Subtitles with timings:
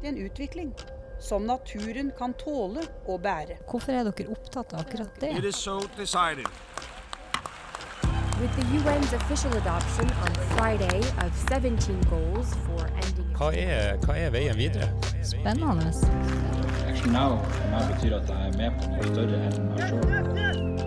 [0.00, 0.72] Det er en utvikling
[1.20, 3.58] som naturen kan tåle og bære.
[3.70, 5.30] Hvorfor er dere opptatt av akkurat det?
[5.38, 6.46] It is so decided.
[8.40, 14.14] With the UN's official adoption on Friday of 17 goals for ending Hva er, hva
[14.14, 14.92] er veien videre?
[15.26, 15.90] Spennende.
[16.86, 20.78] Action Now for meg betyr at jeg er med på noe større enn meg sjøl.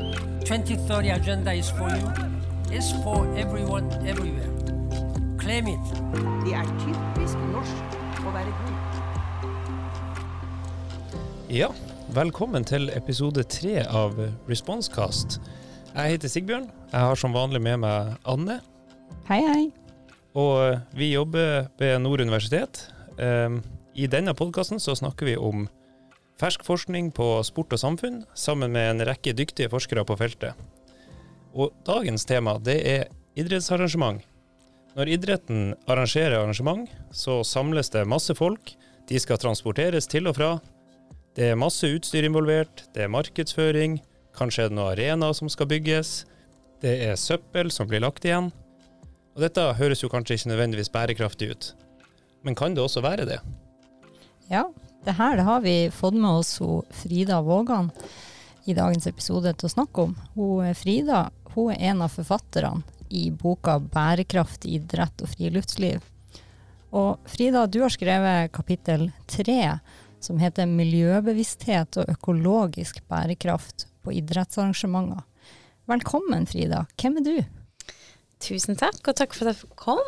[0.47, 2.07] 2030 agenda is for you.
[2.71, 4.51] It's for everyone, everywhere.
[5.39, 5.95] Claim it.
[6.45, 7.90] Det er typisk norsk
[8.25, 8.75] å være god.
[11.52, 11.70] Ja,
[12.16, 14.16] velkommen til episode tre av
[14.49, 15.39] Responsecast.
[15.91, 16.70] Jeg heter Sigbjørn.
[16.91, 18.61] Jeg har som vanlig med meg Anne.
[19.27, 19.66] Hei, hei.
[20.38, 22.85] Og vi jobber ved Nord universitet.
[23.20, 23.59] Um,
[23.95, 25.67] I denne podkasten så snakker vi om
[26.39, 30.53] fersk forskning på sport og samfunn, sammen med en rekke dyktige forskere på feltet.
[31.52, 34.23] Og dagens tema det er idrettsarrangement.
[34.91, 38.73] Når idretten arrangerer arrangement, så samles det masse folk.
[39.08, 40.50] De skal transporteres til og fra.
[41.36, 44.02] Det er masse utstyr involvert, det er markedsføring,
[44.36, 46.25] kanskje er det noen arenaer som skal bygges.
[46.83, 48.52] Det er søppel som blir lagt igjen.
[49.31, 51.72] Og dette høres jo kanskje ikke nødvendigvis bærekraftig ut.
[52.44, 53.39] Men kan det også være det?
[54.52, 54.66] Ja,
[55.05, 57.94] det her det har vi fått med oss hun Frida Vågan
[58.67, 60.17] i dagens episode til å snakke om.
[60.36, 66.02] Hun, eh, Frida hun er en av forfatterne i boka 'Bærekraft, idrett og friluftsliv'.
[66.92, 69.80] Og Frida, du har skrevet kapittel tre,
[70.20, 75.23] som heter 'Miljøbevissthet og økologisk bærekraft på idrettsarrangementer'.
[75.88, 76.86] Velkommen, Frida.
[77.02, 77.38] Hvem er du?
[78.39, 80.00] Tusen takk, og takk for at jeg kom.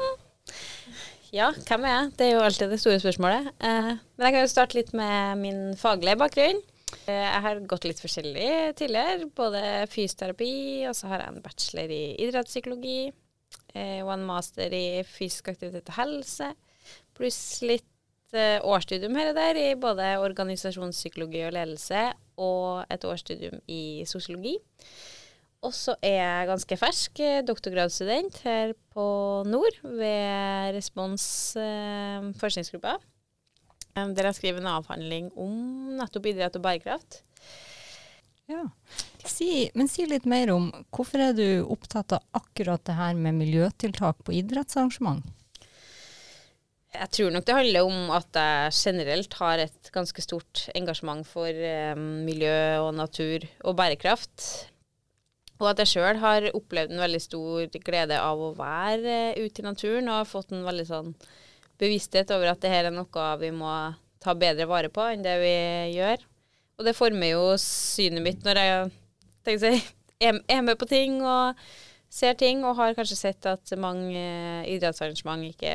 [1.34, 2.12] Ja, hvem er jeg?
[2.18, 3.50] Det er jo alltid det store spørsmålet.
[3.60, 6.62] Eh, men jeg kan jo starte litt med min faglige bakgrunn.
[7.08, 8.50] Eh, jeg har gått litt forskjellig
[8.80, 10.54] tidligere, både fysioterapi,
[10.90, 13.00] og så har jeg en bachelor i idrettspsykologi,
[13.74, 16.52] eh, og en master i fysisk aktivitet og helse,
[17.18, 22.06] pluss litt eh, årsstudium her og der i både organisasjonspsykologi og ledelse,
[22.42, 24.58] og et årsstudium i sosiologi.
[25.64, 29.06] Og så er jeg ganske fersk doktorgradsstudent her på
[29.48, 31.26] Nord ved Respons
[31.56, 32.98] eh, forskningsgruppa.
[33.96, 37.22] Eh, Der jeg skriver en avhandling om nettopp idrett og bærekraft.
[38.52, 38.66] Ja.
[39.24, 43.38] Si, men si litt mer om hvorfor er du opptatt av akkurat det her med
[43.40, 45.24] miljøtiltak på idrettsarrangement?
[46.94, 51.50] Jeg tror nok det handler om at jeg generelt har et ganske stort engasjement for
[51.50, 54.46] eh, miljø og natur og bærekraft.
[55.62, 59.64] Og at jeg sjøl har opplevd en veldig stor glede av å være eh, ute
[59.64, 61.10] i naturen, og har fått en veldig sånn
[61.82, 63.72] bevissthet over at det her er noe vi må
[64.24, 65.56] ta bedre vare på enn det vi
[65.98, 66.24] gjør.
[66.80, 69.74] Og det former jo synet mitt når jeg si,
[70.24, 71.60] er med på ting og
[72.14, 75.74] ser ting, og har kanskje sett at mange eh, idrettsarrangement ikke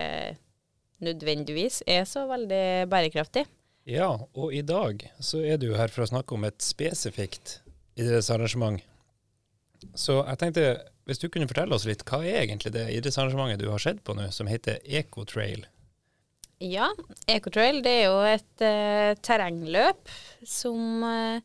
[1.04, 3.44] nødvendigvis er så veldig bærekraftig.
[3.88, 7.58] Ja, og i dag så er du her for å snakke om et spesifikt
[7.98, 8.82] idrettsarrangement.
[9.94, 10.64] Så jeg tenkte,
[11.08, 14.14] hvis du kunne fortelle oss litt, hva er egentlig det idrettsarrangementet du har sett på
[14.18, 15.66] nå, som heter Ecotrail?
[16.58, 16.88] Ja,
[17.30, 20.10] Ecotrail det er jo et eh, terrengløp
[20.42, 21.38] som eh,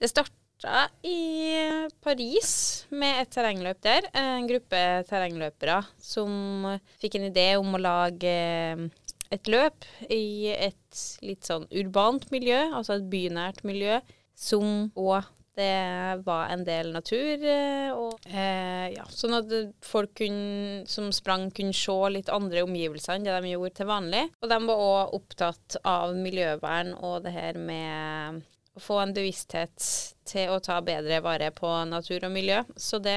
[0.00, 4.08] Det starta i Paris med et terrengløp der.
[4.16, 4.80] En gruppe
[5.10, 6.64] terrengløpere som
[6.96, 8.86] fikk en idé om å lage eh,
[9.34, 13.98] et løp i et litt sånn urbant miljø, altså et bynært miljø,
[14.32, 19.52] som òg det var en del natur, eh, og, eh, ja, sånn at
[19.84, 24.24] folk kunne, som sprang kunne se litt andre omgivelser enn det de gjorde til vanlig.
[24.42, 28.42] Og de var òg opptatt av miljøvern og det her med
[28.74, 29.86] å få en bevissthet
[30.26, 32.62] til å ta bedre vare på natur og miljø.
[32.74, 33.14] Så det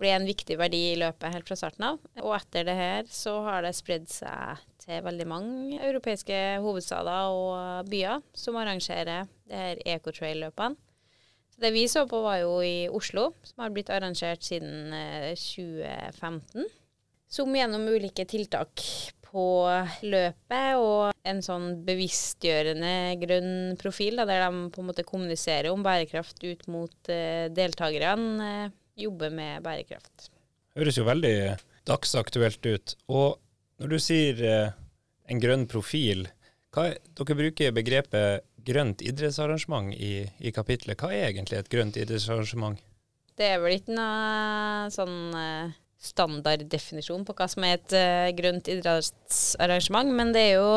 [0.00, 2.02] ble en viktig verdi i løpet helt fra starten av.
[2.20, 7.88] Og etter det her så har det spredd seg til veldig mange europeiske hovedstader og
[7.88, 10.76] byer som arrangerer det her ecotrail-løpene.
[11.60, 16.70] Det vi så på var jo i Oslo, som har blitt arrangert siden eh, 2015.
[17.32, 18.82] Som gjennom ulike tiltak
[19.32, 19.46] på
[20.04, 22.92] løpet og en sånn bevisstgjørende
[23.22, 28.50] grønn profil, da, der de på en måte kommuniserer om bærekraft ut mot eh, deltakerne,
[28.66, 28.74] eh,
[29.06, 30.28] jobber med bærekraft.
[30.76, 31.34] Høres jo veldig
[31.88, 32.94] dagsaktuelt ut.
[33.12, 33.40] Og
[33.80, 34.76] når du sier eh,
[35.32, 36.26] en grønn profil,
[36.72, 40.98] hva er, dere bruker begrepet grønt idrettsarrangement i, i kapitlet.
[41.00, 42.80] Hva er egentlig et grønt idrettsarrangement?
[43.38, 45.72] Det er vel ikke noe sånn eh,
[46.02, 50.72] standarddefinisjon på hva som er et eh, grønt idrettsarrangement, men det er jo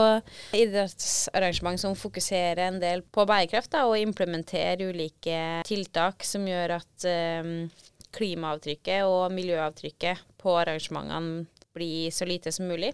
[0.57, 7.07] idrettsarrangement som fokuserer en del på bærekraft da, og implementerer ulike tiltak som gjør at
[7.41, 7.55] um,
[8.15, 12.93] klimaavtrykket og miljøavtrykket på arrangementene blir så lite som mulig.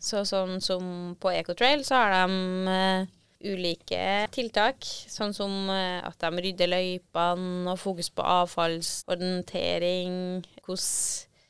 [0.00, 3.08] Så sånn som på Ecotrail så har de eh,
[3.40, 10.14] ulike tiltak, sånn som eh, at de rydder løypene og fokus på avfallsorientering,
[10.66, 10.86] hvordan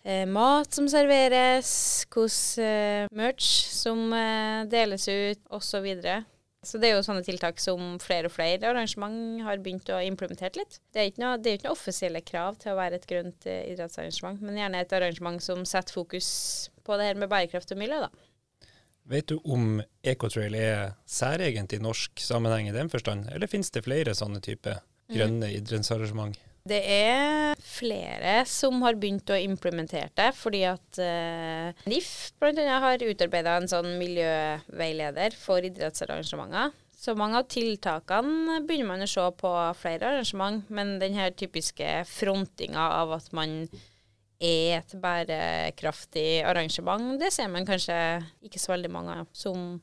[0.04, 1.70] eh, mat som serveres,
[2.14, 4.10] hvordan eh, merch som
[4.70, 5.88] deles ut, osv.
[6.60, 10.60] Så, det er jo sånne tiltak som flere og flere arrangement har begynt å implementere
[10.60, 10.76] litt.
[10.92, 14.42] Det er ikke det er ikke noe offisielle krav til å være et grønt idrettsarrangement,
[14.44, 16.28] men gjerne et arrangement som setter fokus
[16.84, 18.29] på det her med bærekraft og miljø, da.
[19.08, 23.86] Vet du om Ecotrail er særegent i norsk sammenheng i den forstand, eller finnes det
[23.86, 24.76] flere sånne type
[25.10, 26.38] grønne idrettsarrangement?
[26.70, 32.76] Det er flere som har begynt å implementere det, fordi at eh, NIF bl.a.
[32.84, 36.74] har utarbeida en sånn miljøveileder for idrettsarrangementer.
[37.00, 39.50] Så mange av tiltakene begynner man å se på
[39.80, 43.62] flere arrangement, men den her typiske frontinga av at man
[44.40, 47.96] er et bærekraftig arrangement, det ser man kanskje
[48.46, 49.28] ikke så veldig mange av.
[49.36, 49.80] Som,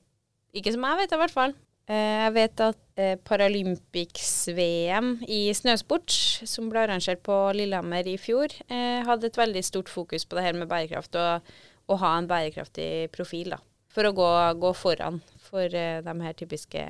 [0.54, 1.54] ikke som jeg vet, i hvert fall.
[1.88, 6.12] Eh, Jeg vet at eh, Paralympics-VM i snøsport,
[6.50, 10.44] som ble arrangert på Lillehammer i fjor, eh, hadde et veldig stort fokus på det
[10.44, 11.48] her med bærekraft og
[11.88, 13.54] å ha en bærekraftig profil.
[13.56, 13.62] da,
[13.94, 16.82] For å gå, gå foran for de her typiske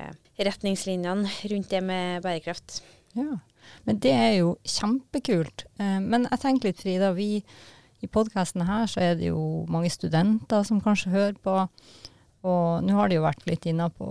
[0.42, 2.80] retningslinjene rundt det med bærekraft.
[3.14, 3.38] Ja,
[3.86, 5.64] men det er jo kjempekult.
[5.78, 7.42] Eh, Men jeg tenker litt, Frida, vi
[8.02, 11.56] i podkasten her så er det jo mange studenter som kanskje hører på.
[12.46, 14.06] Og nå har det jo vært litt inne på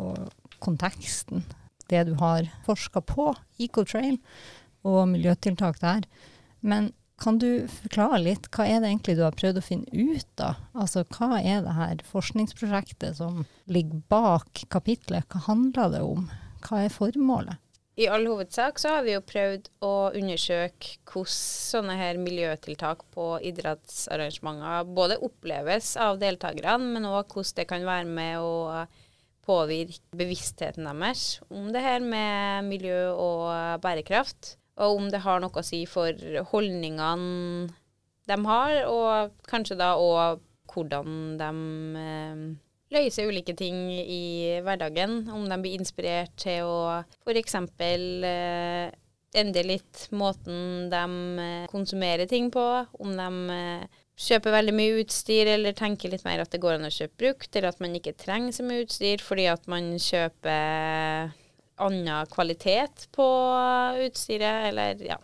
[0.59, 1.45] konteksten,
[1.87, 3.31] det du har forska på,
[3.63, 4.17] Ecotrail
[4.83, 6.03] og miljøtiltak der.
[6.61, 10.43] Men kan du forklare litt, hva er det egentlig du har prøvd å finne ut
[10.43, 10.59] av?
[10.77, 15.25] Altså hva er det her forskningsprosjektet som ligger bak kapitlet?
[15.31, 16.27] Hva handler det om?
[16.67, 17.57] Hva er formålet?
[17.97, 23.25] I all hovedsak så har vi jo prøvd å undersøke hvordan sånne her miljøtiltak på
[23.49, 28.85] idrettsarrangementer både oppleves av deltakerne, men òg hvordan det kan være med å
[29.47, 34.57] påvirke bevisstheten deres om det her med miljø og bærekraft.
[34.77, 36.13] Og om det har noe å si for
[36.51, 37.71] holdningene
[38.29, 41.51] de har, og kanskje da òg hvordan de
[42.91, 45.29] eh, løser ulike ting i hverdagen.
[45.29, 47.55] Om de blir inspirert til å f.eks.
[47.79, 48.91] Eh,
[49.37, 51.03] endre litt måten de
[51.43, 52.63] eh, konsumerer ting på.
[52.99, 53.87] Om de eh,
[54.17, 57.51] kjøper veldig mye utstyr, eller tenker litt mer at det går an å kjøpe brukt,
[57.55, 61.35] eller at man ikke trenger så mye utstyr fordi at man kjøper
[61.77, 63.27] annen kvalitet på
[64.07, 65.19] utstyret, eller ja,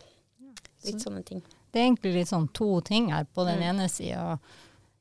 [0.86, 1.42] litt sånne ting.
[1.74, 3.26] Det er egentlig litt sånn to ting her.
[3.34, 3.70] På den Mm.
[3.72, 4.38] ene sida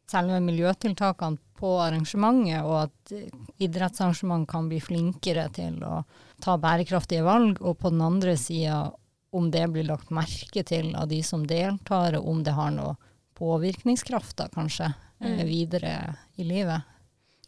[0.08, 6.03] selve miljøtiltakene på arrangementet, og at idrettsarrangement kan bli flinkere til å
[6.43, 7.62] ta bærekraftige valg.
[7.62, 8.88] Og på den andre sida
[9.32, 12.97] om det blir lagt merke til av de som deltar, og om det har noe
[13.38, 15.47] påvirkningskraft da, kanskje eh, Mm.
[15.47, 16.82] videre i livet.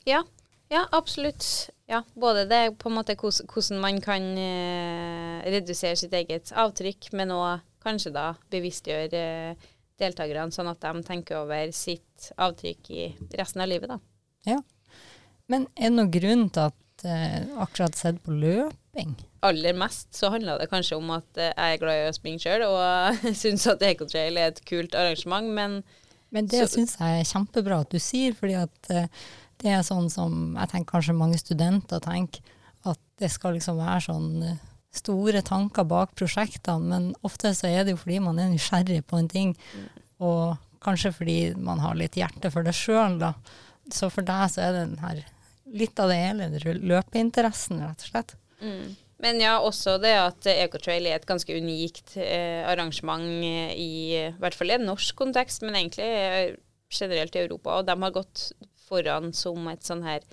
[0.07, 0.23] Ja,
[0.71, 1.71] ja absolutt.
[1.91, 7.35] Ja, både det på en måte hvordan man kan eh, redusere sitt eget avtrykk, men
[7.35, 9.67] òg kanskje da bevisstgjøre eh,
[10.01, 13.05] deltakerne, sånn at de tenker over sitt avtrykk i
[13.39, 13.95] resten av livet.
[13.95, 14.01] da.
[15.51, 19.15] Men er det noen grunn til at eh, akkurat sett på løping
[19.45, 22.41] Aller mest så handler det kanskje om at eh, jeg er glad i å springe
[22.41, 25.83] sjøl, og syns at Ecotrail er et kult arrangement, men
[26.35, 29.11] Men det syns jeg er kjempebra at du sier, fordi at eh,
[29.63, 32.41] det er sånn som jeg tenker kanskje mange studenter tenker,
[32.85, 34.65] at det skal liksom være sånn eh,
[34.99, 39.21] store tanker bak prosjektene, men ofte så er det jo fordi man er nysgjerrig på
[39.21, 39.55] en ting,
[40.23, 43.35] og kanskje fordi man har litt hjerte for det sjøl, da.
[43.93, 45.23] Så for deg så er det den her
[45.75, 46.51] litt av det hele,
[46.93, 48.37] løpeinteressen, rett og slett.
[48.61, 48.95] Mm.
[49.25, 54.33] Men ja, også det at Ecotrail er et ganske unikt eh, arrangement eh, i, i
[54.43, 56.57] hvert fall i en norsk kontekst, men egentlig eh,
[56.93, 57.79] generelt i Europa.
[57.79, 58.51] Og de har gått
[58.85, 60.25] foran som et sånn her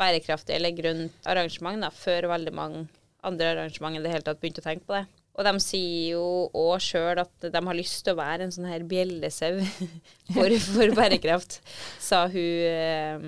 [0.00, 2.86] bærekraftig eller grønt arrangement da, før veldig mange
[3.24, 5.04] andre arrangement i det hele tatt begynte å tenke på det.
[5.34, 8.68] Og de sier jo òg sjøl at de har lyst til å være en sånn
[8.70, 9.56] her bjellesau
[10.36, 11.56] for, for bærekraft,
[11.98, 13.24] sa hun eh,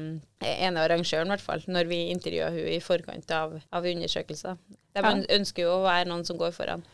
[0.46, 4.54] ene arrangøren, i hvert fall, når vi intervjua hun i forkant av, av undersøkelser.
[4.94, 5.10] De Ja.
[5.34, 6.84] ønsker jo å være noen som går foran.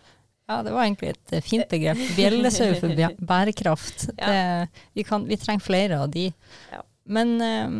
[0.49, 2.01] Ja, det var egentlig et eh, fint begrep.
[2.17, 2.97] Bjellesau for
[3.35, 4.09] bærekraft.
[4.17, 4.33] Ja.
[4.33, 6.31] Det, vi, kan, vi trenger flere av de.
[6.73, 6.81] Ja.
[7.13, 7.77] Men eh,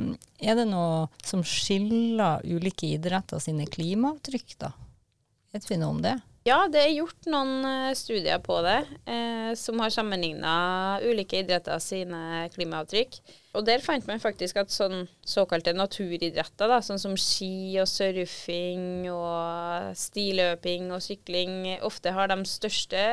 [0.53, 4.75] er det noe som skiller ulike idretter sine klimaavtrykk, da?
[5.53, 6.17] Vet vi noe om det?
[6.43, 11.79] Ja, det er gjort noen eh, studier på det, eh, som har sammenligna ulike idretter
[11.79, 13.21] sine klimaavtrykk.
[13.55, 19.07] Og der fant man faktisk at sånn såkalte naturidretter, da, sånn som ski og surfing
[19.13, 21.55] og stiløping og sykling,
[21.87, 23.05] ofte har de største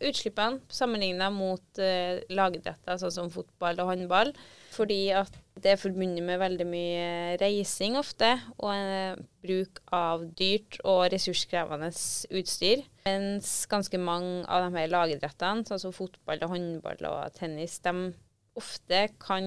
[0.00, 4.32] utslippene sammenligna mot eh, lagidretter, sånn som fotball og håndball.
[4.70, 7.06] Fordi at det er forbundet med veldig mye
[7.40, 8.30] reising ofte,
[8.62, 11.90] og eh, bruk av dyrt og ressurskrevende
[12.38, 12.84] utstyr.
[13.04, 18.12] Mens ganske mange av de her lagidrettene, sånn som fotball og håndball og tennis, de
[18.60, 19.44] ofte kan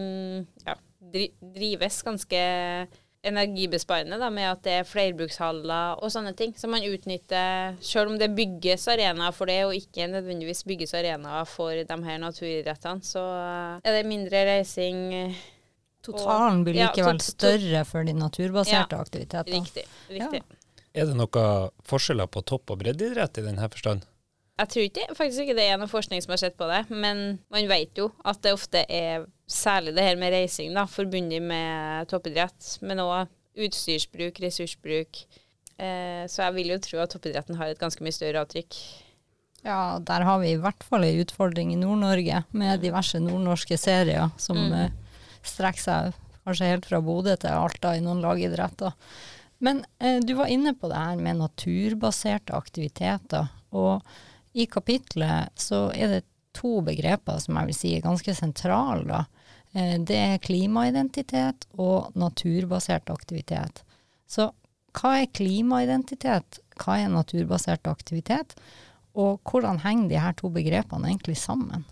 [0.67, 0.77] ja,
[1.13, 2.43] dri drives ganske
[3.23, 6.53] energibesparende da, med at det er flerbrukshaller og sånne ting.
[6.59, 11.47] Så man utnytter, selv om det bygges arenaer for det, og ikke nødvendigvis bygges arenaer
[11.49, 13.23] for de her naturidrettene, så
[13.79, 15.35] er det mindre reising.
[16.03, 19.61] Totalen blir Ja, likevel større for de naturbaserte aktivitetene.
[19.63, 19.85] Riktig.
[20.11, 20.43] riktig.
[20.93, 24.03] Er det noen forskjeller på topp- og breddeidrett i denne forstand?
[24.59, 27.39] Jeg tror ikke, faktisk ikke det er noe forskning som har sett på det, men
[27.49, 32.09] man vet jo at det ofte er særlig det her med reising da, forbundet med
[32.11, 35.23] toppidrett, men òg utstyrsbruk, ressursbruk.
[35.77, 38.77] Eh, så jeg vil jo tro at toppidretten har et ganske mye større avtrykk.
[39.63, 44.33] Ja, der har vi i hvert fall ei utfordring i Nord-Norge med diverse nordnorske serier
[44.41, 44.73] som Mm.
[44.73, 44.91] eh,
[45.43, 48.91] strekker seg kanskje helt fra Bodø til Alta i noen lagidretter.
[49.63, 54.01] Men eh, du var inne på det her med naturbaserte aktiviteter, og
[54.53, 59.23] i kapitlet så er det to begreper som jeg vil si er ganske sentrale.
[59.73, 63.83] Eh, det er klimaidentitet og naturbasert aktivitet.
[64.29, 64.51] Så
[64.93, 68.53] hva er klimaidentitet, hva er naturbasert aktivitet,
[69.13, 71.85] og hvordan henger de her to begrepene egentlig sammen?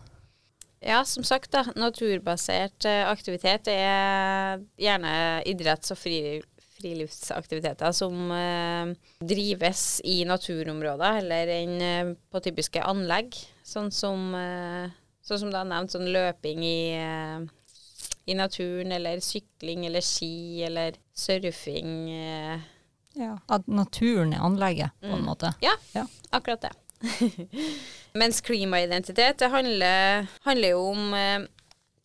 [0.81, 5.11] Ja, som sagt, da, naturbasert eh, aktivitet er gjerne
[5.49, 13.37] idretts- og friluftsaktiviteter som eh, drives i naturområder eller enn eh, på typiske anlegg.
[13.61, 14.89] Sånn som, eh,
[15.21, 17.45] sånn som du har nevnt, sånn løping i, eh,
[18.25, 22.09] i naturen, eller sykling eller ski eller surfing.
[23.17, 25.25] Ja, At naturen er anlegget, på en Mm.
[25.25, 25.53] måte.
[25.61, 26.05] Ja, Ja.
[26.31, 26.71] akkurat det.
[28.13, 31.39] Mens klimaidentitet det handler, handler jo om eh,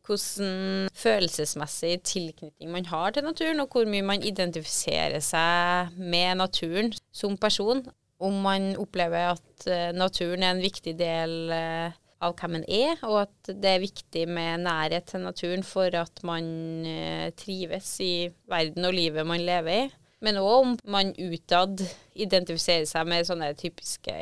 [0.07, 6.93] hvordan følelsesmessig tilknytning man har til naturen, og hvor mye man identifiserer seg med naturen
[7.13, 7.85] som person.
[8.21, 11.93] Om man opplever at eh, naturen er en viktig del eh,
[12.25, 16.23] av hvem man er, og at det er viktig med nærhet til naturen for at
[16.27, 16.47] man
[16.89, 19.91] eh, trives i verden og livet man lever i.
[20.25, 21.83] Men òg om man utad
[22.17, 24.15] identifiserer seg med sånne typiske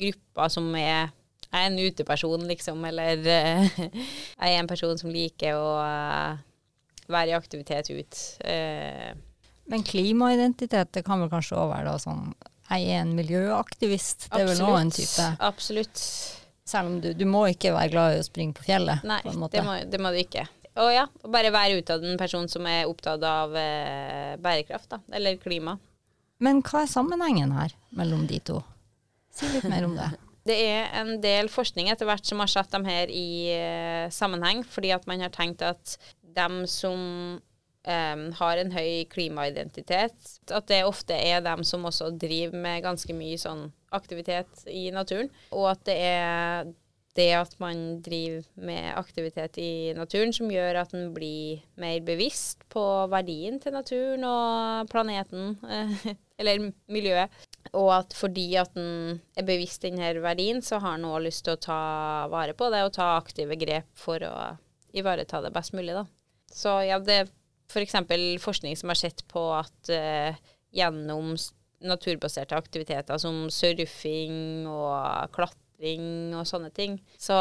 [0.00, 1.12] grupper som er
[1.46, 3.76] jeg er en uteperson, liksom, eller eh,
[4.42, 6.42] jeg er en person som liker å eh,
[7.12, 8.18] være i aktivitet ut.
[8.44, 9.14] Eh,
[9.70, 12.28] Men klimaidentitet, det kan vel kanskje òg være da sånn
[12.66, 14.28] Jeg er en miljøaktivist.
[14.32, 16.02] Det er vel òg en type Absolutt.
[16.66, 19.50] Selv om du, du må ikke være glad i å springe på fjellet, Nei, på
[19.52, 20.46] det må, det må du ikke.
[20.82, 25.00] Og ja, og bare være utad en person som er opptatt av eh, bærekraft, da,
[25.16, 25.78] eller klima.
[26.42, 28.60] Men hva er sammenhengen her mellom de to?
[29.32, 30.12] Si litt mer om det.
[30.46, 34.60] Det er en del forskning etter hvert som har satt dem her i eh, sammenheng,
[34.62, 35.96] fordi at man har tenkt at
[36.36, 37.00] dem som
[37.82, 43.16] eh, har en høy klimaidentitet, at det ofte er dem som også driver med ganske
[43.16, 43.64] mye sånn
[43.96, 46.74] aktivitet i naturen, og at det er
[47.16, 52.66] det at man driver med aktivitet i naturen som gjør at en blir mer bevisst
[52.72, 56.10] på verdien til naturen og planeten, eh,
[56.40, 57.32] eller miljøet.
[57.72, 61.56] Og at fordi at en er bevisst denne verdien, så har en òg lyst til
[61.56, 61.80] å ta
[62.32, 64.36] vare på det og ta aktive grep for å
[64.96, 65.96] ivareta det best mulig.
[65.96, 66.06] Da.
[66.52, 67.32] Så ja, det er
[67.72, 67.96] f.eks.
[68.42, 70.36] forskning som har sett på at uh,
[70.76, 71.34] gjennom
[71.84, 77.36] naturbaserte aktiviteter som surfing og klatring og sånne ting, så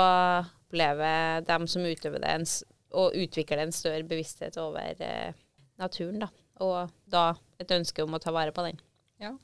[0.75, 2.47] opplever de som utøver det, en,
[2.95, 5.31] og utvikler en større bevissthet over eh,
[5.79, 6.25] naturen.
[6.25, 6.29] Da.
[6.65, 8.79] Og da et ønske om å ta vare på den.
[9.21, 9.35] Ja.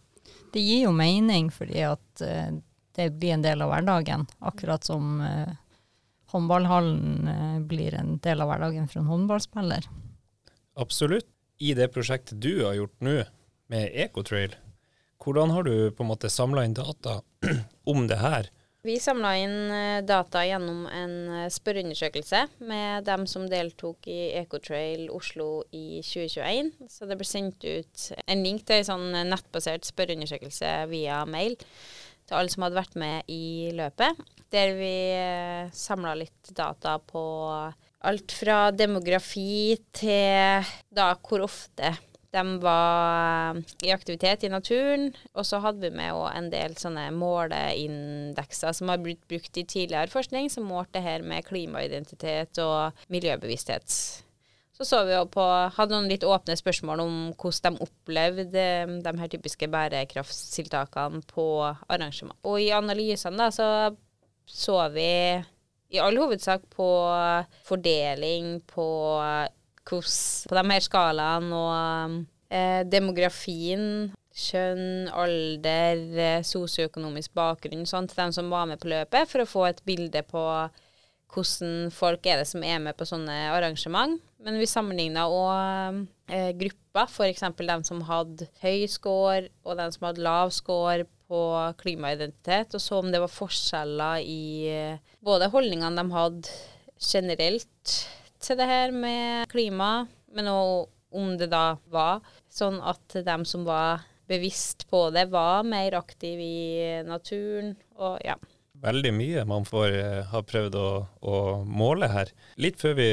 [0.51, 2.51] Det gir jo mening fordi at eh,
[2.97, 5.53] det blir en del av hverdagen, akkurat som eh,
[6.33, 9.87] håndballhallen eh, blir en del av hverdagen for en håndballspiller.
[10.79, 11.29] Absolutt.
[11.61, 13.19] I det prosjektet du har gjort nå,
[13.69, 14.55] med Ecotrail,
[15.21, 17.21] hvordan har du på en måte samla inn data
[17.91, 18.49] om det her?
[18.81, 25.05] Vi samla inn eh, data gjennom en eh, spørreundersøkelse med dem som deltok i Ecotrail
[25.13, 26.71] Oslo i 2021.
[26.89, 31.53] Så det ble sendt ut en link til en sånn eh, nettbasert spørreundersøkelse via mail
[31.61, 34.25] til alle som hadde vært med i løpet.
[34.49, 34.95] Der vi
[35.77, 37.21] samla litt data på
[38.09, 41.93] alt fra demografi til da hvor ofte
[42.31, 45.09] de var i aktivitet i naturen.
[45.35, 50.11] Og så hadde vi med en del sånne måleindekser som har blitt brukt i tidligere
[50.11, 53.97] forskning, som målte det her med klimaidentitet og miljøbevissthet.
[54.81, 55.43] Så så vi på,
[55.75, 58.63] hadde noen litt åpne spørsmål om hvordan de opplevde
[59.05, 62.39] de her typiske bærekraftstiltakene på arrangement.
[62.47, 63.67] Og i analysene da, så
[64.51, 65.11] så vi
[65.91, 66.87] i all hovedsak på
[67.67, 68.87] fordeling på
[69.87, 72.17] hvordan på de her skalaene og
[72.51, 79.29] eh, demografien, kjønn, alder, eh, sosioøkonomisk bakgrunn sånn, til dem som var med på løpet,
[79.29, 80.45] for å få et bilde på
[81.31, 84.19] hvordan folk er det som er med på sånne arrangement.
[84.43, 87.45] Men vi sammenligna òg eh, grupper, f.eks.
[87.59, 91.41] dem som hadde høy score, og dem som hadde lav score på
[91.79, 96.57] klimaidentitet, og så om det var forskjeller i eh, både holdningene de hadde
[97.01, 97.93] generelt
[98.41, 102.21] til det her med klima, men òg om det da var
[102.51, 108.37] sånn at dem som var bevisst på det, var mer aktive i naturen, og ja.
[108.81, 110.87] Veldig mye man får eh, ha prøvd å,
[111.21, 111.35] å
[111.67, 112.31] måle her.
[112.57, 113.11] Litt før vi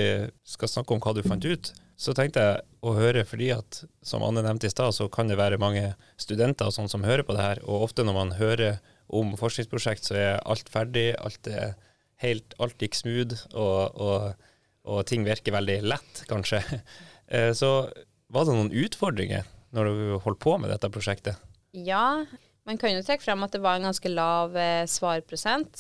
[0.49, 4.23] skal snakke om hva du fant ut, så tenkte jeg å høre, fordi at som
[4.23, 7.35] Anne nevnte i stad, så kan det være mange studenter og sånn som hører på
[7.35, 11.75] det her, og ofte når man hører om forskningsprosjekt, så er alt ferdig, alt er
[12.23, 14.48] helt, alt gikk smooth, og, og,
[14.89, 16.63] og ting virker veldig lett, kanskje.
[17.29, 17.69] Eh, Så
[18.33, 19.45] var det noen utfordringer
[19.77, 21.37] når du holdt på med dette prosjektet?
[21.77, 22.25] Ja,
[22.65, 25.77] man kan jo trekke frem at det var en ganske lav eh, svarprosent.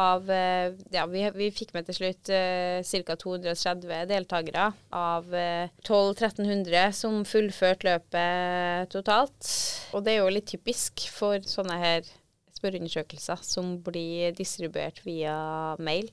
[0.00, 3.18] Av, eh, ja, vi, vi fikk med til slutt eh, ca.
[3.20, 9.50] 230 deltakere av eh, 1200-1300 som fullførte løpet totalt.
[9.92, 12.08] Og det er jo litt typisk for sånne her
[12.56, 15.36] spørreundersøkelser som blir distribuert via
[15.82, 16.08] mail,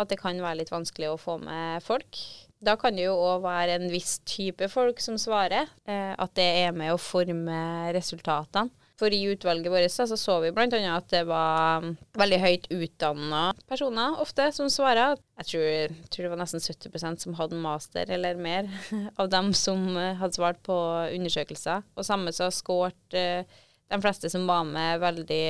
[0.00, 2.18] at det kan være litt vanskelig å få med folk.
[2.60, 6.48] Da kan det jo òg være en viss type folk som svarer, eh, at det
[6.66, 7.60] er med å forme
[7.96, 8.72] resultatene.
[9.00, 10.66] For i utvalget vårt så, så vi bl.a.
[10.92, 11.86] at det var
[12.20, 15.16] veldig høyt utdanna personer ofte som svarer.
[15.40, 18.68] Jeg tror, tror det var nesten 70% som hadde master eller mer
[19.20, 20.76] av dem som eh, hadde svart på
[21.16, 21.86] undersøkelser.
[21.96, 25.44] Og samme så skåret eh, de fleste som var med, veldig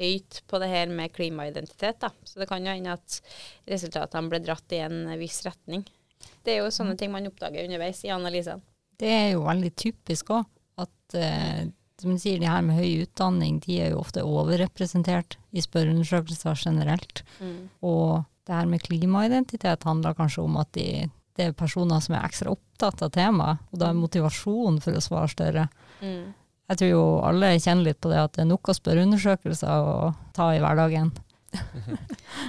[0.00, 2.00] høyt på det her med klimaidentitet.
[2.02, 2.12] Da.
[2.24, 3.20] Så det kan jo hende at
[3.70, 5.86] resultatene ble dratt i en viss retning.
[6.44, 8.60] Det er jo sånne ting man oppdager underveis i analysene.
[9.00, 10.48] Det er jo veldig typisk òg,
[10.84, 11.70] at eh,
[12.00, 16.60] som du sier, de her med høy utdanning, de er jo ofte overrepresentert i spørreundersøkelser
[16.60, 17.22] generelt.
[17.84, 22.24] Og det her med klimaidentitet handler kanskje om at de, det er personer som er
[22.28, 25.66] ekstra opptatt av temaet, og da er motivasjonen for å svare større.
[26.00, 26.32] Mm.
[26.70, 29.70] Jeg tror jo alle kjenner litt på det at det er nok å spørre undersøkelser
[29.90, 31.10] å ta i hverdagen.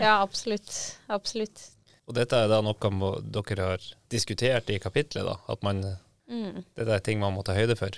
[0.02, 0.70] Ja, absolutt.
[1.12, 1.64] Absolutt.
[2.10, 5.38] Og dette er da noe dere har diskutert i kapitlet, da?
[5.52, 5.82] At man,
[6.32, 6.62] Mm.
[6.78, 7.92] dette er ting man må ta høyde for?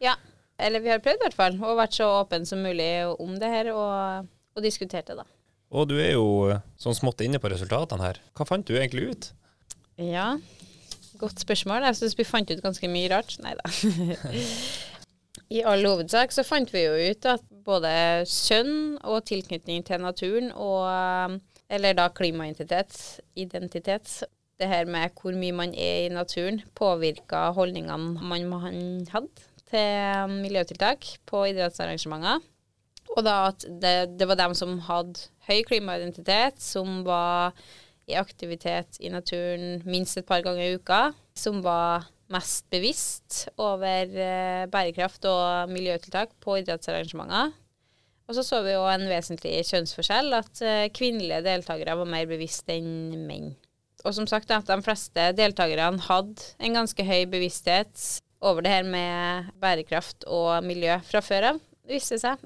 [0.00, 0.14] Ja.
[0.58, 2.86] Eller vi har prøvd i hvert fall, og vært så åpen som mulig
[3.20, 5.24] om det her, og, og diskutert det, da.
[5.74, 8.20] Og du er jo eh, sånn smått inne på resultatene her.
[8.38, 9.28] Hva fant du egentlig ut?
[10.00, 10.36] Ja,
[11.20, 11.84] godt spørsmål.
[11.90, 13.34] Jeg syns vi fant ut ganske mye rart.
[13.44, 13.66] Nei da.
[15.50, 17.90] I all hovedsak så fant vi jo ut at både
[18.26, 24.22] kjønn og tilknytning til naturen og Eller da klimaidentitet, identitet.
[24.56, 31.08] Det her med hvor mye man er i naturen, påvirka holdningene man, hadde til miljøtiltak
[31.26, 32.38] på idrettsarrangementer.
[33.16, 37.58] Og da at det, det var dem som hadde høy klimaidentitet, som var
[38.06, 44.10] i aktivitet i naturen minst et par ganger i uka, som var mest bevisst over
[44.10, 47.54] eh, bærekraft og miljøtiltak på idrettsarrangementer.
[48.26, 52.70] Og så så vi jo en vesentlig kjønnsforskjell, at eh, kvinnelige deltakere var mer bevisst
[52.72, 53.52] enn menn.
[54.06, 58.86] Og som sagt, at de fleste deltakerne hadde en ganske høy bevissthet over det her
[58.86, 62.42] med bærekraft og miljø fra før av, viste seg.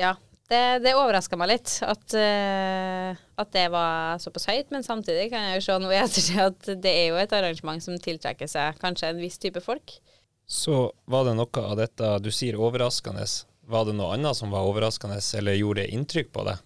[0.00, 0.14] Ja,
[0.50, 5.48] det, det overraska meg litt at, uh, at det var såpass høyt, men samtidig kan
[5.48, 8.76] jeg jo se nå i ettertid at det er jo et arrangement som tiltrekker seg
[8.82, 9.96] kanskje en viss type folk.
[10.44, 13.24] Så var det noe av dette du sier overraskende.
[13.64, 16.64] Var det noe annet som var overraskende, eller gjorde det inntrykk på deg?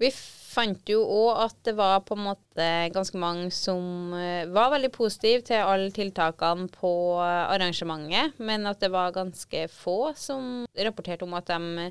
[0.00, 0.08] Vi
[0.50, 4.90] fant jo òg at det var på en måte ganske mange som eh, var veldig
[4.94, 11.36] positive til alle tiltakene på arrangementet, men at det var ganske få som rapporterte om
[11.36, 11.90] at de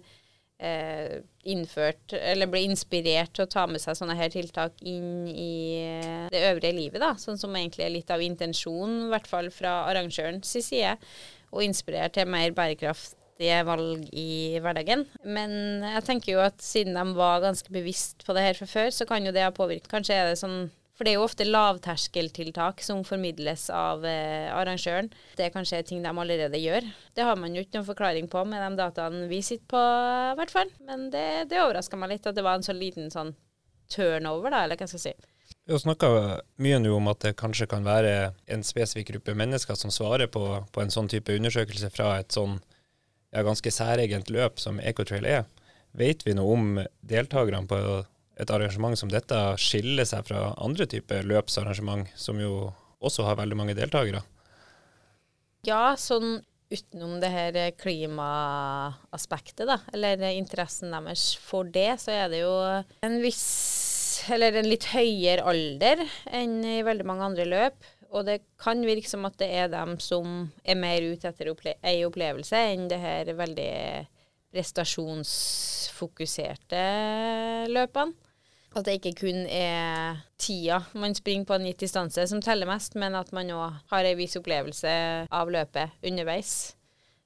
[0.60, 1.20] eh,
[1.50, 6.26] innført, eller ble inspirert til å ta med seg sånne her tiltak inn i eh,
[6.34, 7.14] det øvrige livet, da.
[7.20, 10.98] Sånn som egentlig er litt av intensjonen, i hvert fall fra arrangørens side,
[11.50, 15.08] Og inspirere til mer bærekraftige valg i hverdagen.
[15.26, 18.92] Men jeg tenker jo at siden de var ganske bevisst på det her fra før,
[18.94, 19.90] så kan jo det ha påvirket.
[19.90, 20.68] Kanskje er det sånn
[21.00, 25.08] for det er jo ofte lavterskeltiltak som formidles av eh, arrangøren.
[25.40, 26.84] Det er kanskje ting de allerede gjør.
[27.16, 30.36] Det har man jo ikke noen forklaring på med de dataene vi sitter på, i
[30.36, 30.74] hvert fall.
[30.84, 33.32] Men det, det overraska meg litt at det var en så liten sånn
[33.96, 35.32] turnover, da, eller hva skal jeg si.
[35.64, 36.12] Vi har snakka
[36.60, 40.44] mye nå om at det kanskje kan være en spesifikk gruppe mennesker som svarer på,
[40.68, 42.60] på en sånn type undersøkelse fra et sånn
[43.32, 45.48] ja, ganske særegent løp som Ecotrail er.
[45.96, 46.72] Vet vi noe om
[47.08, 47.80] deltakerne på
[48.40, 52.70] et arrangement som dette skiller seg fra andre typer løpsarrangement, som jo
[53.04, 54.22] også har veldig mange deltakere.
[55.68, 62.40] Ja, sånn utenom det her klimaaspektet, da, eller interessen deres for det, så er det
[62.44, 62.54] jo
[63.06, 65.98] en viss, eller en litt høyere alder
[66.30, 67.78] enn i veldig mange andre løp.
[68.10, 71.74] Og det kan virke som at det er dem som er mer ute etter opple
[71.86, 73.74] ei opplevelse enn det her veldig
[74.50, 76.82] prestasjonsfokuserte
[77.70, 78.14] løpene.
[78.78, 82.94] At det ikke kun er tida man springer på en gitt distanse som teller mest,
[83.00, 84.92] men at man òg har ei viss opplevelse
[85.26, 86.76] av løpet underveis.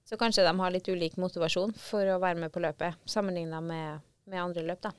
[0.08, 4.04] Så kanskje de har litt ulik motivasjon for å være med på løpet, sammenligna med,
[4.30, 4.94] med andre løp, da.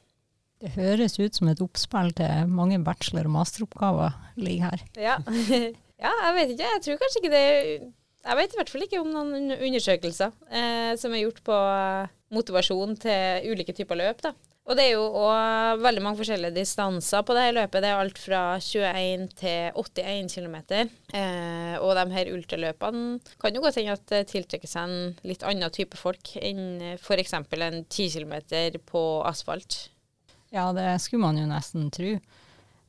[0.62, 4.84] Det høres ut som et oppspill til mange bachelor- og masteroppgaver ligger her.
[4.96, 5.18] Ja.
[6.04, 6.70] ja, jeg vet ikke.
[6.70, 7.46] Jeg tror kanskje ikke det
[8.24, 11.58] Jeg vet i hvert fall ikke om noen undersøkelser eh, som er gjort på
[12.32, 14.32] motivasjon til ulike typer løp, da.
[14.64, 17.82] Og det er jo òg veldig mange forskjellige distanser på det her løpet.
[17.84, 20.56] Det er alt fra 21 til 81 km.
[21.12, 25.44] Eh, og de her ultraløpene kan jo godt hende at det tiltrekker seg en litt
[25.44, 27.36] annen type folk enn f.eks.
[27.36, 29.90] en 10 km på asfalt.
[30.54, 32.16] Ja, det skulle man jo nesten tro.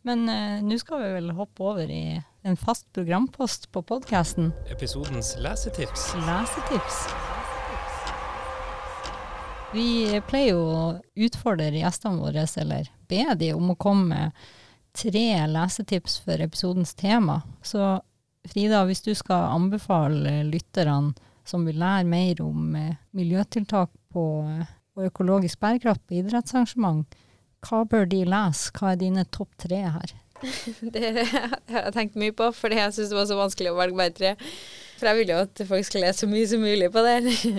[0.06, 4.54] Men eh, nå skal vi vel hoppe over i en fast programpost på podkasten.
[4.72, 6.14] Episodens lesetips.
[6.24, 7.08] Lesetips.
[9.76, 10.84] Vi pleier jo å
[11.28, 14.46] utfordre gjestene våre, eller be de om å komme med
[14.96, 17.42] tre lesetips for episodens tema.
[17.60, 17.98] Så
[18.48, 24.70] Frida, hvis du skal anbefale lytterne som vil lære mer om eh, miljøtiltak på, eh,
[24.96, 27.18] og økologisk bærekraft på idrettsarrangement,
[27.66, 28.72] hva bør de lese?
[28.78, 30.16] Hva er dine topp tre her?
[30.96, 34.00] Det har jeg tenkt mye på, fordi jeg syns det var så vanskelig å velge
[34.00, 34.36] bare tre.
[34.96, 37.18] For jeg vil jo at folk skal lese så mye som mulig på det.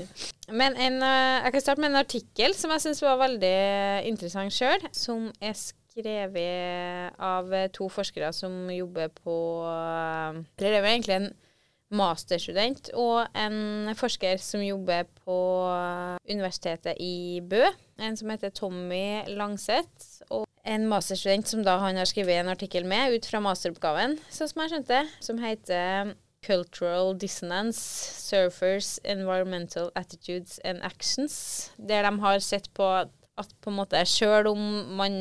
[0.61, 3.57] Men en, eh, jeg kan starte med en artikkel som jeg syns var veldig
[4.09, 4.87] interessant sjøl.
[4.96, 9.37] Som er skrevet av to forskere som jobber på
[9.68, 11.35] eh, Eller det jo egentlig en
[11.96, 15.37] masterstudent og en forsker som jobber på
[16.27, 17.62] Universitetet i Bø.
[18.03, 20.25] En som heter Tommy Langseth.
[20.35, 24.51] Og en masterstudent som da han har skrevet en artikkel med ut fra masteroppgaven, sånn
[24.51, 27.80] som jeg skjønte, som heter Cultural Dissonance,
[28.28, 31.72] Surfers, Environmental Attitudes and Actions.
[31.76, 34.61] Der de har sett på at på en måte sjøl om
[34.96, 35.16] man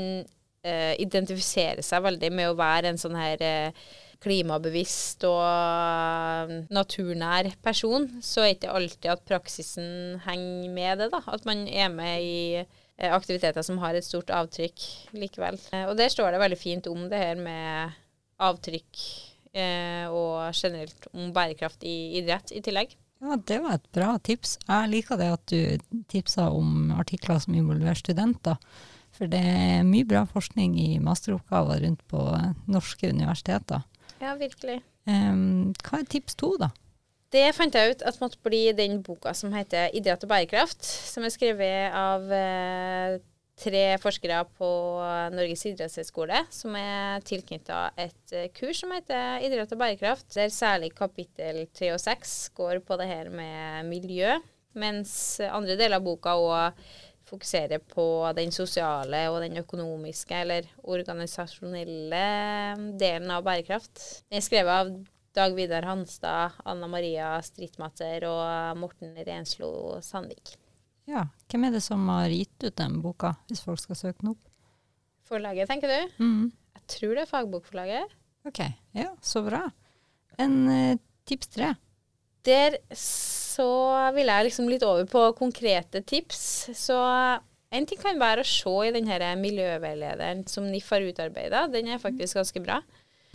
[0.63, 3.85] eh, identifiserer seg veldig med å være en sånn her eh,
[4.23, 11.11] klimabevisst og eh, naturnær person, så er det ikke alltid at praksisen henger med det.
[11.13, 14.87] da, At man er med i eh, aktiviteter som har et stort avtrykk
[15.19, 15.59] likevel.
[15.73, 18.01] Eh, Og der står det veldig fint om det her med
[18.39, 19.03] avtrykk
[19.55, 22.95] eh, og generelt om bærekraft i idrett i tillegg.
[23.23, 24.57] Ja, det var et bra tips.
[24.67, 28.59] Jeg liker det at du tipsa om artikler som involverer studenter.
[29.15, 32.23] For det er mye bra forskning i masteroppgaver rundt på
[32.67, 33.85] norske universiteter.
[34.19, 34.81] Ja, virkelig.
[35.07, 36.73] Em, hva er tips to, da?
[37.33, 41.23] Det fant jeg ut at måtte bli den boka som heter 'Idrett og bærekraft', som
[41.23, 43.19] er skrevet av eh,
[43.59, 44.69] tre forskere på
[45.33, 50.91] Norges idrettshøgskole, som er tilknytta et eh, kurs som heter 'Idrett og bærekraft', der særlig
[50.95, 54.37] kapittel 3 og 6 går på det her med miljø,
[54.75, 56.85] mens andre deler av boka òg
[57.25, 58.05] fokuserer på
[58.37, 62.25] den sosiale og den økonomiske eller organisasjonelle
[62.99, 64.23] delen av bærekraft.
[64.29, 64.93] Den er skrevet av
[65.35, 70.53] Dag Vidar Hanstad, Anna Maria Strittmatter og Morten Renslo Sandvik.
[71.09, 74.33] Ja, hvem er det som har gitt ut den boka, hvis folk skal søke den
[74.33, 74.45] opp?
[75.25, 76.21] Forlaget, tenker du?
[76.21, 76.51] Mm.
[76.77, 78.15] Jeg tror det er fagbokforlaget.
[78.45, 78.61] Ok,
[78.97, 79.63] ja, så bra.
[80.41, 81.73] En eh, tips tre.
[82.45, 83.65] Der så
[84.13, 86.41] vil jeg liksom litt over på konkrete tips.
[86.77, 86.97] Så
[87.73, 91.65] en ting kan være å se i denne miljøveilederen som NIF har utarbeida.
[91.73, 92.81] Den er faktisk ganske bra.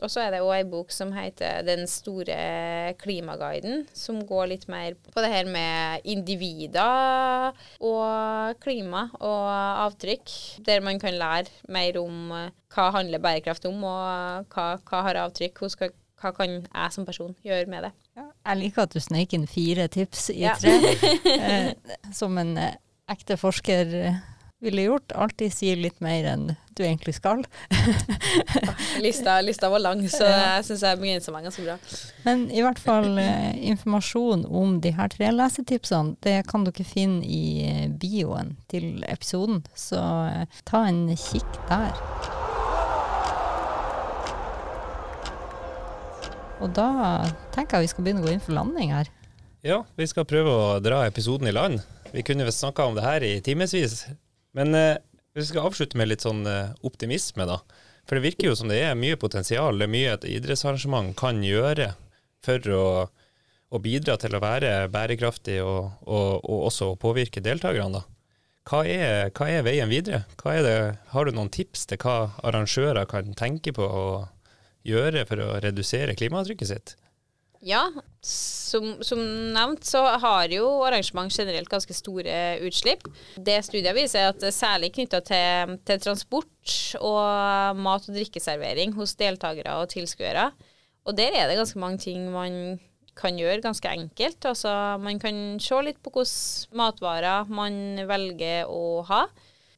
[0.01, 4.67] Og så er det òg ei bok som heter Den store klimaguiden, som går litt
[4.73, 7.53] mer på det her med individer
[7.85, 9.49] og klima og
[9.87, 10.37] avtrykk.
[10.67, 12.33] Der man kan lære mer om
[12.71, 15.61] hva handler bærekraft om, og hva, hva har avtrykk.
[15.61, 17.93] Hva, hva kan jeg som person gjøre med det.
[18.21, 20.75] Jeg liker at du sneik inn fire tips i tre,
[21.37, 22.77] eh, som en eh,
[23.11, 24.21] ekte forsker eh,
[24.61, 25.13] ville gjort.
[25.13, 27.45] Alltid sier litt mer enn du egentlig skal.
[29.05, 31.77] Lista, lista var lang, så jeg syns jeg begrenser meg ganske bra.
[32.27, 37.25] Men i hvert fall eh, informasjon om de her tre lesetipsene, det kan dere finne
[37.25, 41.97] i eh, bioen til episoden, så eh, ta en kikk der.
[46.61, 46.91] Og da
[47.55, 49.09] tenker jeg vi skal begynne å gå inn for landing her.
[49.65, 51.81] Ja, vi skal prøve å dra episoden i land.
[52.13, 54.05] Vi kunne visst snakka om det her i timevis.
[54.57, 54.97] Men eh,
[55.35, 57.61] vi skal avslutte med litt sånn eh, optimisme, da.
[58.09, 61.43] For det virker jo som det er mye potensial, det er mye et idrettsarrangement kan
[61.47, 61.93] gjøre
[62.45, 62.87] for å,
[63.71, 68.01] å bidra til å være bærekraftig og, og, og også påvirke deltakerne.
[68.01, 68.07] da.
[68.71, 70.25] Hva er, hva er veien videre?
[70.45, 70.77] Er det,
[71.13, 74.05] har du noen tips til hva arrangører kan tenke på å
[74.87, 76.97] gjøre for å redusere klimaavtrykket sitt?
[77.61, 77.83] Ja,
[78.25, 79.21] som, som
[79.53, 83.05] nevnt så har jo arrangement generelt ganske store utslipp.
[83.37, 89.13] Det studiet viser er at særlig knytta til, til transport og mat- og drikkeservering hos
[89.21, 90.49] deltakere og tilskuere.
[91.05, 92.79] Og der er det ganske mange ting man
[93.21, 94.45] kan gjøre ganske enkelt.
[94.49, 99.27] Altså, man kan se litt på hvilke matvarer man velger å ha.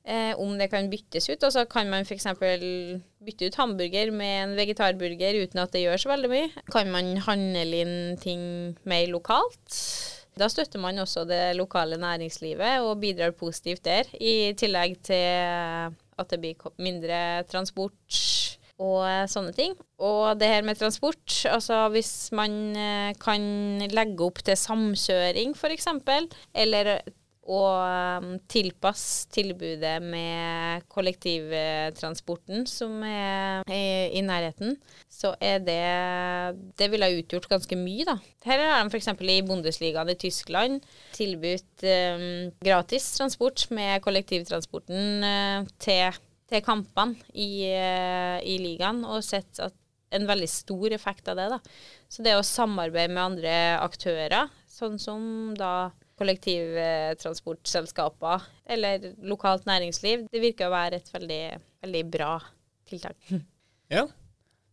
[0.03, 1.45] Eh, om det kan byttes ut.
[1.47, 2.27] Altså kan man f.eks.
[3.23, 6.49] bytte ut hamburger med en vegetarburger uten at det gjør så veldig mye.
[6.75, 8.43] Kan man handle inn ting
[8.83, 9.79] mer lokalt?
[10.39, 16.31] Da støtter man også det lokale næringslivet og bidrar positivt der, i tillegg til at
[16.31, 18.23] det blir mindre transport
[18.83, 19.77] og sånne ting.
[20.03, 23.43] Og det her med transport, altså hvis man eh, kan
[23.93, 25.91] legge opp til samkjøring f.eks.,
[26.65, 26.97] eller
[27.43, 27.63] å
[28.47, 34.77] tilpass tilpasse tilbudet med kollektivtransporten som er i nærheten,
[35.11, 35.81] så er det
[36.79, 38.17] Det ville ha utgjort ganske mye, da.
[38.45, 39.09] Her har de f.eks.
[39.09, 40.83] i Bundesligaen i Tyskland
[41.17, 46.19] tilbudt um, gratis transport med kollektivtransporten uh, til,
[46.51, 49.75] til kampene i, uh, i ligaen, og sett at
[50.13, 51.49] en veldig stor effekt av det.
[51.55, 51.59] da.
[52.09, 55.23] Så det å samarbeide med andre aktører, sånn som
[55.57, 58.39] da kollektivtransportselskaper
[58.73, 61.45] eller lokalt næringsliv, det virker å være et veldig,
[61.85, 62.33] veldig bra
[62.89, 63.19] tiltak.
[63.93, 64.07] Ja,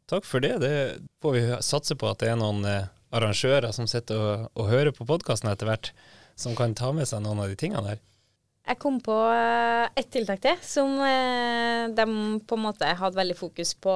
[0.08, 0.64] takk for det.
[0.64, 4.70] Det får vi satse på at det er noen eh, arrangører som sitter og, og
[4.72, 5.92] hører på podkasten etter hvert,
[6.40, 8.00] som kan ta med seg noen av de tingene der.
[8.68, 12.06] Jeg kom på ett et tiltak til som eh, de
[12.48, 13.94] på en måte hadde veldig fokus på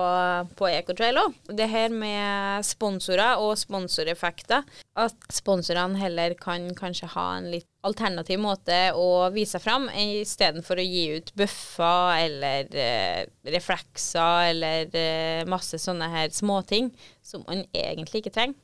[0.58, 1.36] på Ecotrail òg.
[1.50, 4.66] Det her med sponsorer og sponsoreffekter.
[5.00, 10.80] At sponsorene heller kan kanskje ha en litt alternativ måte å vise seg fram, istedenfor
[10.80, 13.24] å gi ut bøffer eller eh,
[13.56, 16.94] reflekser eller eh, masse sånne her småting
[17.26, 18.60] som man egentlig ikke trenger.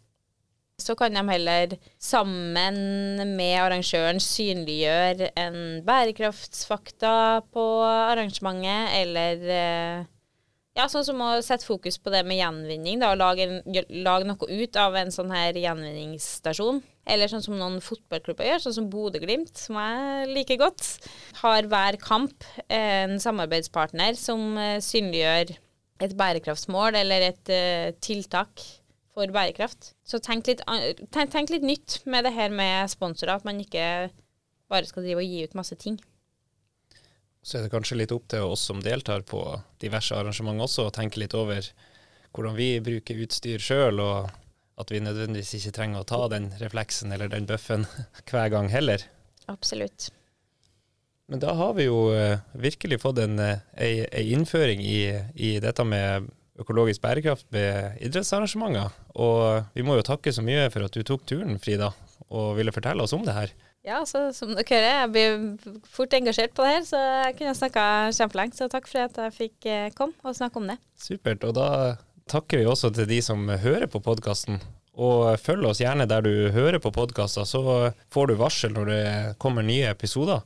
[0.81, 7.15] Så kan de heller sammen med arrangøren synliggjøre en bærekraftsfakta
[7.53, 10.07] på arrangementet, eller eh,
[10.79, 14.29] ja, sånn som å sette fokus på det med gjenvinning, da, og lage, en, lage
[14.29, 16.81] noe ut av en sånn her gjenvinningsstasjon.
[17.09, 20.85] Eller sånn som noen fotballklubber gjør, sånn som Bodø-Glimt, som jeg liker godt.
[21.41, 25.57] Har hver kamp en samarbeidspartner som eh, synliggjør
[25.99, 28.63] et bærekraftsmål eller et uh, tiltak
[29.19, 29.93] for bærekraft.
[30.07, 30.63] Så tenk litt,
[31.11, 33.83] tenk, tenk litt nytt med det her med sponsorer, at man ikke
[34.69, 35.99] bare skal drive og gi ut masse ting.
[37.41, 39.41] Så er det kanskje litt opp til oss som deltar på
[39.81, 41.65] diverse arrangement også, å tenke litt over
[42.35, 44.29] hvordan vi bruker utstyr sjøl, og
[44.79, 47.87] at vi nødvendigvis ikke trenger å ta den refleksen eller den bøffen
[48.29, 49.03] hver gang heller.
[49.49, 50.11] Absolutt.
[51.29, 55.01] Men da har vi jo eh, virkelig fått en, eh, innføring i,
[55.35, 58.93] i dette med økologisk bærekraft ved idrettsarrangementer.
[59.15, 61.91] Og vi må jo takke så mye for at du tok turen, Frida,
[62.29, 63.55] og ville fortelle oss om det her.
[63.87, 67.55] Ja, så som dere hører, jeg blir fort engasjert på det her, så jeg kunne
[67.55, 67.85] snakka
[68.17, 68.57] kjempelenge.
[68.59, 70.75] Så takk for at jeg fikk eh, komme og snakke om det.
[70.99, 71.47] Supert.
[71.47, 71.69] Og da
[72.29, 74.59] takker vi også til de som hører på podkasten.
[74.99, 79.03] Og følg oss gjerne der du hører på podkaster, så får du varsel når det
[79.39, 80.43] kommer nye episoder.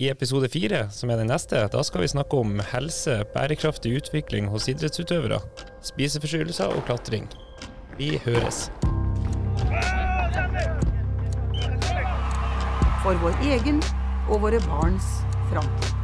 [0.00, 4.48] I episode fire, som er den neste, da skal vi snakke om helse, bærekraftig utvikling
[4.48, 5.42] hos idrettsutøvere,
[5.84, 7.28] spiseforstyrrelser og klatring.
[8.00, 8.70] Vi høres.
[13.04, 13.84] For vår egen
[14.32, 15.12] og våre barns
[15.52, 15.99] framtid.